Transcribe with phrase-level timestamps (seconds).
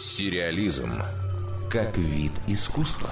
[0.00, 0.92] Сериализм
[1.70, 3.10] как вид искусства.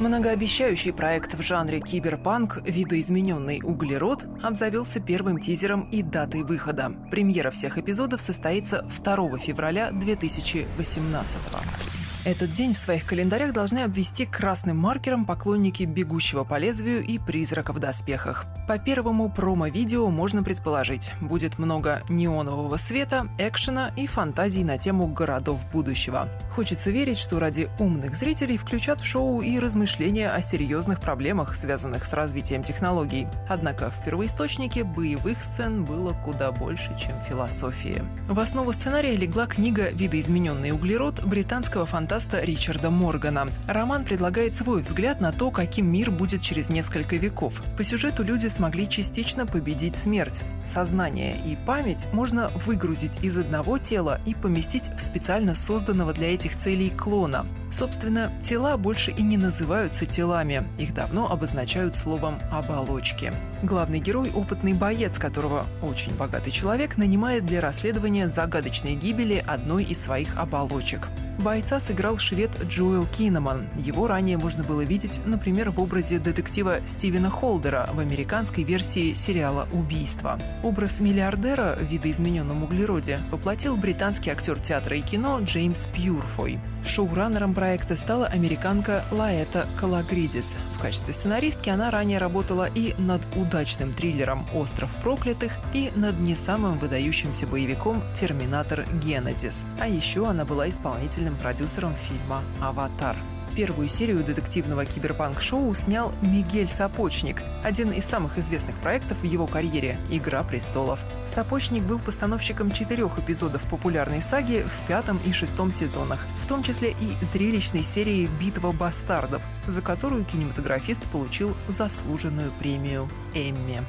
[0.00, 6.92] Многообещающий проект в жанре киберпанк «Видоизмененный углерод» обзавелся первым тизером и датой выхода.
[7.10, 12.07] Премьера всех эпизодов состоится 2 февраля 2018 года.
[12.28, 17.72] Этот день в своих календарях должны обвести красным маркером поклонники «Бегущего по лезвию» и «Призрака
[17.72, 18.44] в доспехах».
[18.68, 25.58] По первому промо-видео можно предположить, будет много неонового света, экшена и фантазий на тему городов
[25.72, 26.28] будущего.
[26.54, 32.04] Хочется верить, что ради умных зрителей включат в шоу и размышления о серьезных проблемах, связанных
[32.04, 33.26] с развитием технологий.
[33.48, 38.04] Однако в первоисточнике боевых сцен было куда больше, чем философии.
[38.28, 41.86] В основу сценария легла книга «Видоизмененный углерод» британского
[42.18, 43.46] фантаста Ричарда Моргана.
[43.68, 47.62] Роман предлагает свой взгляд на то, каким мир будет через несколько веков.
[47.76, 50.40] По сюжету люди смогли частично победить смерть.
[50.72, 56.56] Сознание и память можно выгрузить из одного тела и поместить в специально созданного для этих
[56.56, 57.46] целей клона.
[57.72, 63.32] Собственно, тела больше и не называются телами, их давно обозначают словом «оболочки».
[63.62, 70.00] Главный герой– опытный боец, которого очень богатый человек нанимает для расследования загадочной гибели одной из
[70.00, 71.08] своих оболочек.
[71.38, 73.68] Бойца сыграл швед Джоэл Кинеман.
[73.78, 79.68] Его ранее можно было видеть, например, в образе детектива Стивена Холдера в американской версии сериала
[79.72, 80.36] «Убийство».
[80.62, 86.58] Образ миллиардера в видоизмененном углероде воплотил британский актер театра и кино Джеймс Пьюрфой.
[86.84, 90.56] Шоураннером проекта стала американка Лаэта Калагридис.
[90.76, 96.34] В качестве сценаристки она ранее работала и над удачным триллером «Остров проклятых», и над не
[96.34, 99.64] самым выдающимся боевиком «Терминатор Генезис».
[99.78, 103.16] А еще она была исполнительным продюсером фильма «Аватар».
[103.58, 109.98] Первую серию детективного киберпанк-шоу снял Мигель Сапочник, один из самых известных проектов в его карьере
[110.10, 111.00] «Игра престолов».
[111.34, 116.92] Сапочник был постановщиком четырех эпизодов популярной саги в пятом и шестом сезонах, в том числе
[116.92, 123.82] и зрелищной серии «Битва бастардов», за которую кинематографист получил заслуженную премию «Эмми».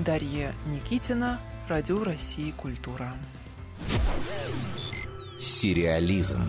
[0.00, 1.38] Дарья Никитина,
[1.68, 3.12] Радио России «Культура».
[5.38, 6.42] Сериализм